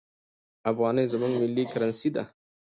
[0.71, 2.23] افغانۍ زموږ ملي کرنسي ده.